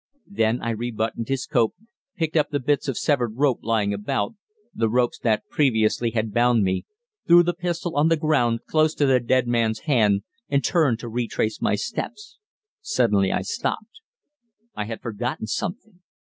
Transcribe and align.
Then 0.31 0.63
I 0.63 0.71
rebuttoned 0.71 1.27
his 1.27 1.45
coat, 1.45 1.73
picked 2.17 2.35
up 2.35 2.49
the 2.49 2.59
bits 2.59 2.87
of 2.87 2.97
severed 2.97 3.35
rope 3.35 3.59
lying 3.61 3.93
about 3.93 4.33
the 4.73 4.89
ropes 4.89 5.19
that 5.19 5.47
previously 5.47 6.09
had 6.09 6.33
bound 6.33 6.63
me 6.63 6.85
threw 7.27 7.43
the 7.43 7.53
pistol 7.53 7.95
on 7.95 8.09
to 8.09 8.15
the 8.15 8.19
ground 8.19 8.61
close 8.67 8.95
to 8.95 9.05
the 9.05 9.19
dead 9.19 9.47
man's 9.47 9.81
hand, 9.81 10.23
and 10.49 10.63
turned 10.63 10.97
to 11.01 11.07
retrace 11.07 11.61
my 11.61 11.75
steps. 11.75 12.39
Suddenly 12.81 13.31
I 13.31 13.43
stopped. 13.43 14.01
I 14.73 14.85
had 14.85 15.03
forgotten 15.03 15.45
something. 15.45 15.99